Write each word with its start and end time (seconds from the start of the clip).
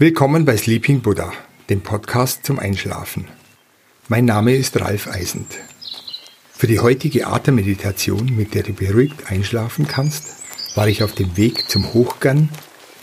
Willkommen 0.00 0.44
bei 0.44 0.56
Sleeping 0.56 1.00
Buddha, 1.00 1.32
dem 1.68 1.80
Podcast 1.80 2.46
zum 2.46 2.60
Einschlafen. 2.60 3.26
Mein 4.06 4.26
Name 4.26 4.54
ist 4.54 4.80
Ralf 4.80 5.08
Eisend. 5.08 5.52
Für 6.52 6.68
die 6.68 6.78
heutige 6.78 7.26
Atemmeditation, 7.26 8.36
mit 8.36 8.54
der 8.54 8.62
du 8.62 8.74
beruhigt 8.74 9.28
einschlafen 9.28 9.88
kannst, 9.88 10.36
war 10.76 10.86
ich 10.86 11.02
auf 11.02 11.16
dem 11.16 11.36
Weg 11.36 11.68
zum 11.68 11.94
Hochgern 11.94 12.48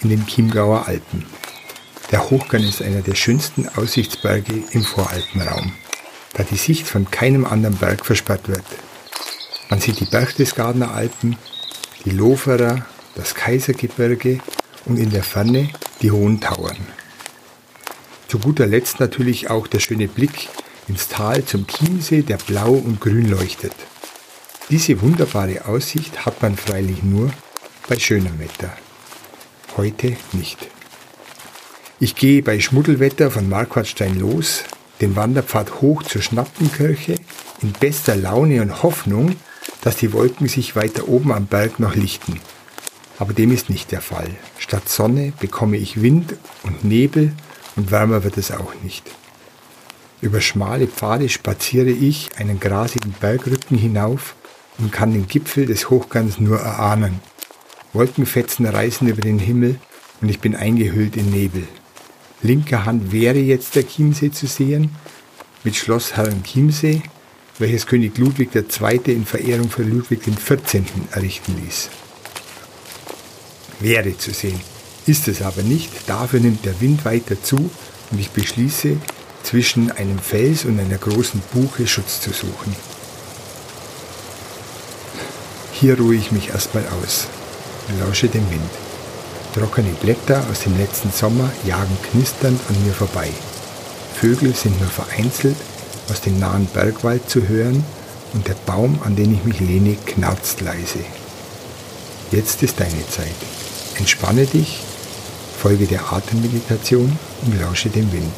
in 0.04 0.08
den 0.08 0.26
Chiemgauer 0.26 0.88
Alpen. 0.88 1.26
Der 2.12 2.29
Hochgern 2.29 2.63
ist 2.63 2.81
einer 2.81 3.02
der 3.02 3.16
schönsten 3.16 3.68
Aussichtsberge 3.75 4.64
im 4.71 4.84
Voralpenraum, 4.86 5.73
da 6.36 6.43
die 6.43 6.55
Sicht 6.55 6.88
von 6.88 7.12
keinem 7.12 7.43
anderen 7.43 7.75
Berg 7.75 8.05
versperrt 8.05 8.48
wird. 8.48 8.64
Man 9.70 9.82
sieht 9.82 10.00
die 10.00 10.05
Berchtesgadener 10.05 10.91
Alpen, 10.91 11.36
die 12.05 12.12
Loferer, 12.12 12.86
das 13.16 13.36
Kaisergebirge 13.36 14.39
und 14.86 14.96
in 14.96 15.09
der 15.09 15.23
Ferne 15.23 15.71
die 16.02 16.12
hohen 16.12 16.39
Tauern. 16.39 16.77
Zu 18.27 18.39
guter 18.39 18.67
Letzt 18.67 18.99
natürlich 18.99 19.49
auch 19.49 19.67
der 19.67 19.80
schöne 19.80 20.08
Blick 20.08 20.49
ins 20.88 21.08
Tal 21.08 21.45
zum 21.45 21.68
Chiemsee, 21.68 22.21
der 22.21 22.38
blau 22.38 22.73
und 22.73 22.99
grün 22.99 23.30
leuchtet. 23.30 23.73
Diese 24.70 25.02
wunderbare 25.02 25.66
Aussicht 25.66 26.26
hat 26.26 26.41
man 26.41 26.58
freilich 26.58 27.04
nur 27.04 27.31
bei 27.88 27.99
schönem 27.99 28.40
Wetter. 28.40 28.76
Heute 29.77 30.18
nicht. 30.31 30.70
Ich 31.99 32.16
gehe 32.16 32.41
bei 32.41 32.59
Schmuddelwetter 32.59 33.32
von 33.32 33.48
Marquardstein 33.48 34.20
los, 34.20 34.63
den 35.02 35.16
Wanderpfad 35.16 35.82
hoch 35.82 36.04
zur 36.04 36.21
Schnappenkirche, 36.21 37.16
in 37.62 37.71
bester 37.71 38.16
Laune 38.16 38.62
und 38.62 38.84
Hoffnung, 38.84 39.35
dass 39.82 39.98
die 39.98 40.13
Wolken 40.13 40.48
sich 40.48 40.76
weiter 40.76 41.07
oben 41.07 41.32
am 41.32 41.46
Berg 41.46 41.80
noch 41.80 41.96
lichten. 41.96 42.40
Aber 43.18 43.34
dem 43.34 43.52
ist 43.52 43.70
nicht 43.70 43.92
der 43.92 44.02
Fall. 44.02 44.30
Statt 44.58 44.90
Sonne 44.90 45.32
bekomme 45.40 45.78
ich 45.78 46.02
Wind 46.02 46.36
und 46.64 46.84
Nebel 46.84 47.34
und 47.76 47.91
wärmer 47.91 48.24
wird 48.24 48.38
es 48.38 48.52
auch 48.52 48.74
nicht. 48.84 49.04
Über 50.22 50.41
schmale 50.41 50.88
Pfade 50.88 51.30
spaziere 51.30 51.90
ich 51.90 52.30
einen 52.38 52.60
grasigen 52.60 53.13
Bergrücken 53.20 53.77
hinauf 53.77 54.35
und 54.77 54.91
kann 54.91 55.13
den 55.13 55.27
Gipfel 55.27 55.66
des 55.66 55.90
Hochgangs 55.90 56.40
nur 56.40 56.60
erahnen. 56.60 57.20
Wolkenfetzen 57.94 58.66
reißen 58.66 59.07
über 59.07 59.22
den 59.22 59.40
Himmel 59.40 59.79
und 60.22 60.29
ich 60.29 60.40
bin 60.40 60.55
eingehüllt 60.55 61.16
in 61.16 61.32
Nebel. 61.32 61.68
Linker 62.41 62.85
Hand 62.85 63.12
wäre 63.12 63.40
jetzt 63.40 63.76
der 63.76 63.88
Chiemsee 63.88 64.31
zu 64.31 64.47
sehen, 64.47 64.96
mit 65.63 65.75
Schloss 65.75 66.16
Herren 66.16 66.44
Chiemsee, 66.44 67.02
welches 67.57 67.88
König 67.88 68.18
Ludwig 68.18 68.50
II. 68.53 69.00
in 69.06 69.25
Verehrung 69.25 69.69
für 69.69 69.84
Ludwig 69.84 70.22
XIV. 70.22 70.84
errichten 71.12 71.56
ließ 71.63 71.90
wäre 73.79 74.18
zu 74.18 74.31
sehen. 74.31 74.59
Ist 75.06 75.28
es 75.28 75.41
aber 75.41 75.62
nicht, 75.62 75.91
dafür 76.07 76.40
nimmt 76.40 76.66
der 76.66 76.79
Wind 76.81 77.06
weiter 77.06 77.41
zu 77.41 77.69
und 78.12 78.19
ich 78.19 78.31
beschließe, 78.31 78.97
zwischen 79.44 79.91
einem 79.91 80.17
Fels 80.17 80.66
und 80.66 80.79
einer 80.79 80.97
großen 80.97 81.41
Buche 81.53 81.85
Schutz 81.85 82.19
zu 82.19 82.31
suchen. 82.31 82.75
Hier 85.72 86.00
ruhe 86.00 86.16
ich 86.16 86.31
mich 86.31 86.50
erstmal 86.50 86.85
aus 87.01 87.28
lausche 88.00 88.28
dem 88.28 88.50
Wind. 88.50 88.72
Trockene 89.53 89.91
Blätter 90.01 90.44
aus 90.51 90.62
dem 90.62 90.78
letzten 90.78 91.12
Sommer 91.12 91.50
jagen 91.66 91.97
knisternd 92.12 92.59
an 92.67 92.84
mir 92.84 92.94
vorbei. 92.94 93.29
Vögel 94.19 94.56
sind 94.56 94.79
nur 94.79 94.89
vereinzelt 94.89 95.57
aus 96.09 96.22
dem 96.22 96.39
nahen 96.39 96.66
Bergwald 96.67 97.29
zu 97.29 97.47
hören 97.47 97.84
und 98.34 98.47
der 98.47 98.56
Baum, 98.66 99.00
an 99.03 99.16
den 99.16 99.34
ich 99.34 99.44
mich 99.44 99.59
lehne, 99.59 99.95
knarzt 100.06 100.62
leise. 100.62 101.00
Jetzt 102.31 102.63
ist 102.63 102.79
deine 102.79 103.07
Zeit. 103.09 103.35
Entspanne 103.97 104.46
dich, 104.46 104.79
folge 105.57 105.88
der 105.88 106.12
Atemmeditation 106.12 107.18
und 107.46 107.62
lausche 107.62 107.90
dem 107.90 108.12
Wind. 108.12 108.34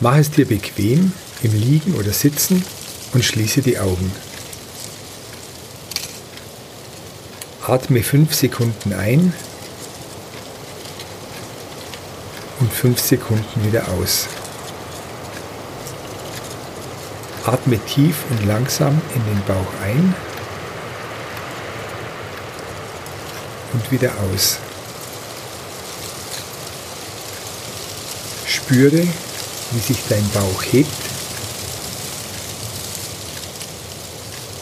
Mach 0.00 0.16
es 0.16 0.30
dir 0.30 0.46
bequem 0.46 1.12
im 1.42 1.54
Liegen 1.54 1.94
oder 1.94 2.12
Sitzen 2.12 2.64
und 3.12 3.24
schließe 3.24 3.62
die 3.62 3.78
Augen. 3.78 4.10
Atme 7.66 8.02
5 8.02 8.34
Sekunden 8.34 8.92
ein 8.92 9.32
und 12.60 12.72
5 12.72 12.98
Sekunden 12.98 13.64
wieder 13.64 13.88
aus. 13.88 14.26
Atme 17.44 17.78
tief 17.86 18.16
und 18.30 18.46
langsam 18.46 19.00
in 19.14 19.24
den 19.24 19.42
Bauch 19.46 19.72
ein 19.84 20.14
und 23.72 23.90
wieder 23.90 24.12
aus. 24.32 24.58
Spüre, 28.46 29.06
wie 29.70 29.78
sich 29.78 29.98
dein 30.08 30.28
Bauch 30.30 30.62
hebt 30.62 30.90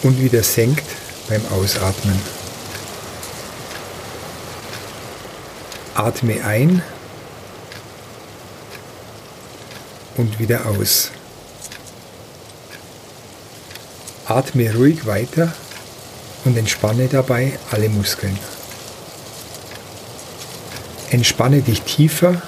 und 0.02 0.20
wieder 0.20 0.42
senkt 0.42 0.86
beim 1.28 1.42
Ausatmen. 1.50 2.18
Atme 5.94 6.44
ein 6.44 6.82
und 10.16 10.38
wieder 10.38 10.66
aus. 10.66 11.10
Atme 14.28 14.74
ruhig 14.74 15.06
weiter 15.06 15.54
und 16.44 16.58
entspanne 16.58 17.08
dabei 17.08 17.58
alle 17.70 17.88
Muskeln. 17.88 18.38
Entspanne 21.10 21.62
dich 21.62 21.80
tiefer 21.80 22.42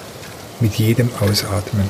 mit 0.60 0.74
jedem 0.74 1.08
Ausatmen. 1.20 1.88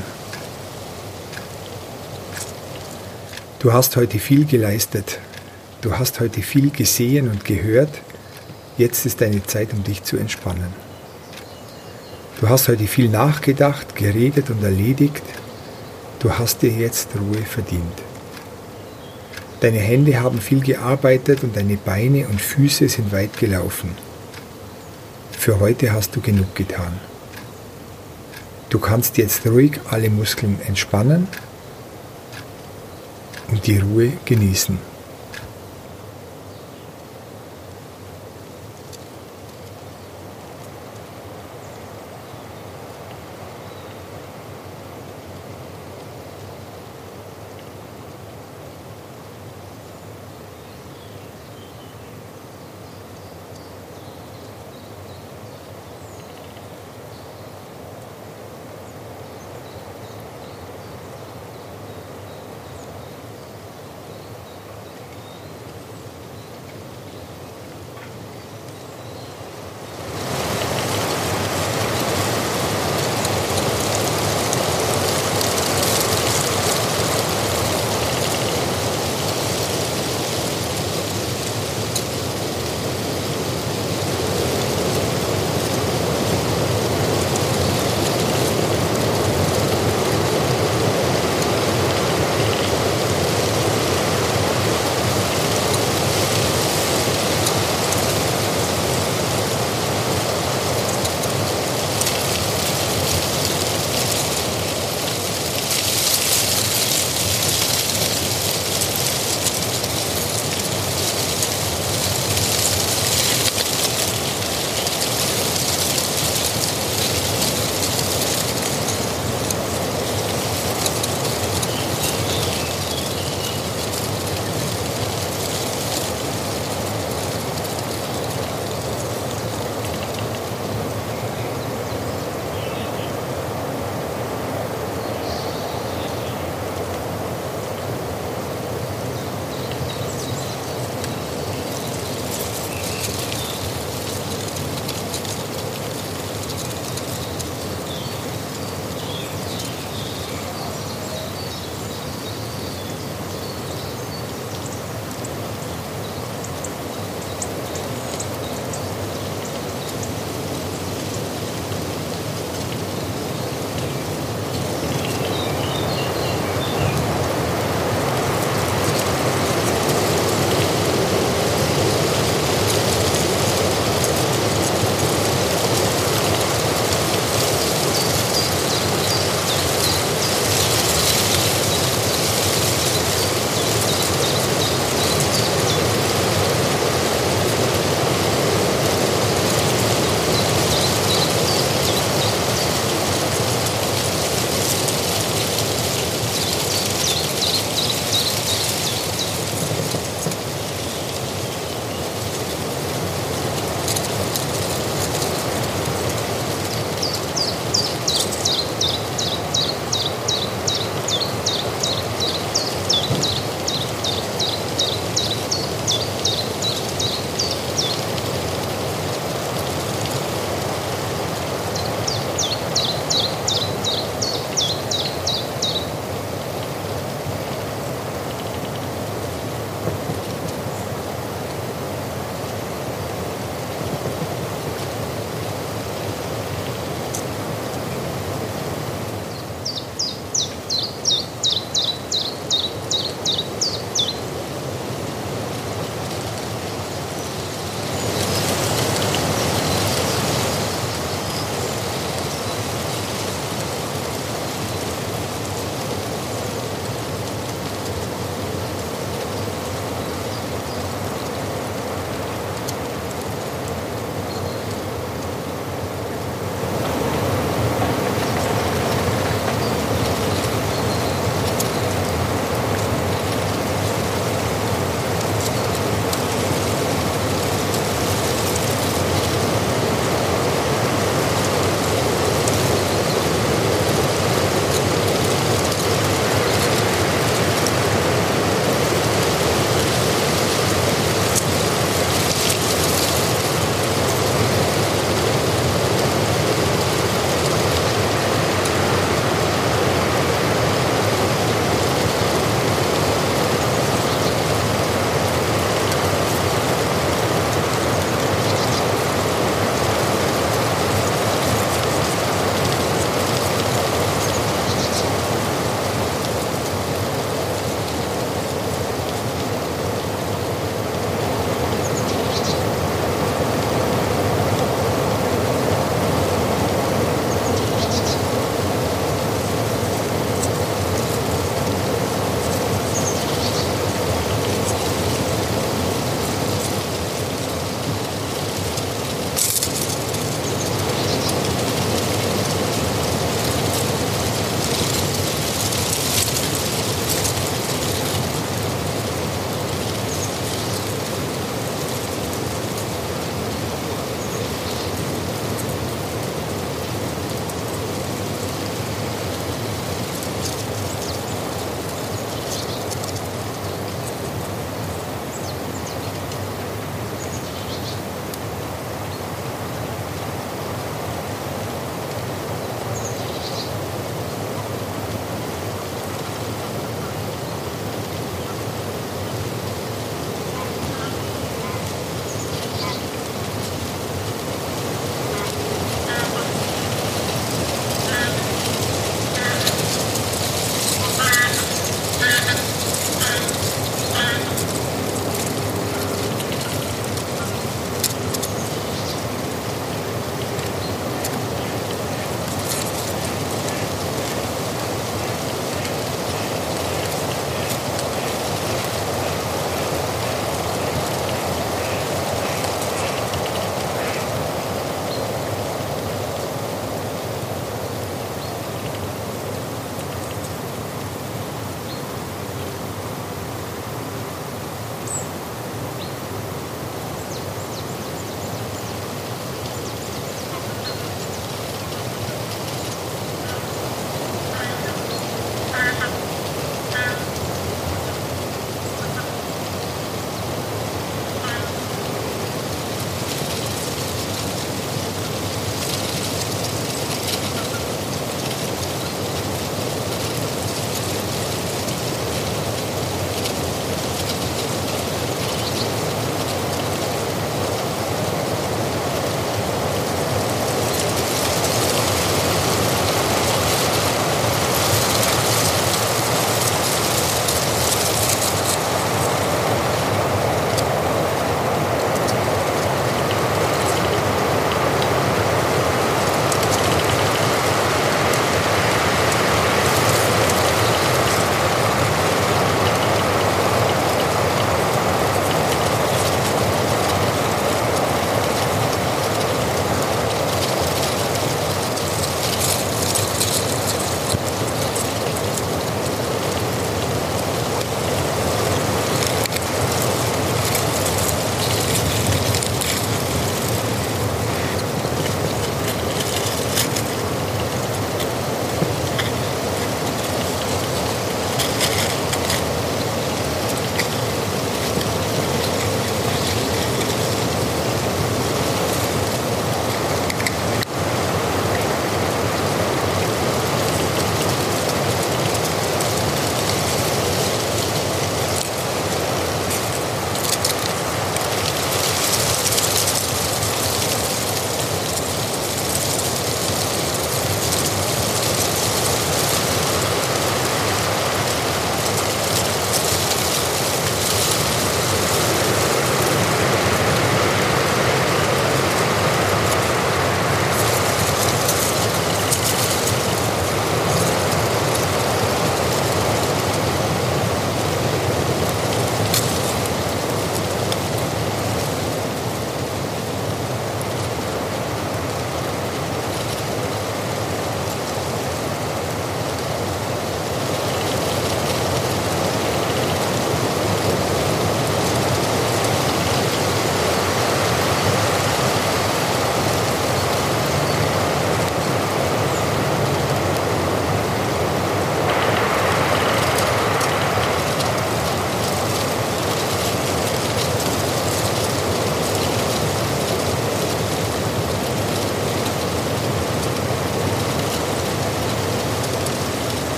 Du 3.59 3.73
hast 3.73 3.97
heute 3.97 4.21
viel 4.21 4.45
geleistet. 4.45 5.19
Du 5.81 5.99
hast 5.99 6.21
heute 6.21 6.41
viel 6.43 6.71
gesehen 6.71 7.28
und 7.28 7.45
gehört. 7.45 7.91
Jetzt 8.78 9.07
ist 9.07 9.21
deine 9.21 9.45
Zeit, 9.45 9.72
um 9.72 9.83
dich 9.83 10.05
zu 10.05 10.17
entspannen. 10.17 10.72
Du 12.41 12.49
hast 12.49 12.69
heute 12.69 12.87
viel 12.87 13.09
nachgedacht, 13.09 13.97
geredet 13.97 14.51
und 14.51 14.62
erledigt. 14.62 15.25
Du 16.21 16.31
hast 16.31 16.62
dir 16.62 16.71
jetzt 16.71 17.09
Ruhe 17.17 17.43
verdient. 17.43 18.09
Deine 19.60 19.78
Hände 19.78 20.21
haben 20.21 20.41
viel 20.41 20.60
gearbeitet 20.60 21.44
und 21.44 21.54
deine 21.54 21.76
Beine 21.76 22.26
und 22.28 22.41
Füße 22.41 22.88
sind 22.88 23.12
weit 23.12 23.38
gelaufen. 23.38 23.91
Für 25.32 25.60
heute 25.60 25.93
hast 25.93 26.16
du 26.16 26.21
genug 26.21 26.54
getan. 26.54 26.98
Du 28.71 28.78
kannst 28.78 29.19
jetzt 29.19 29.47
ruhig 29.47 29.81
alle 29.91 30.09
Muskeln 30.09 30.59
entspannen 30.66 31.28
und 33.50 33.66
die 33.66 33.78
Ruhe 33.78 34.12
genießen. 34.25 34.90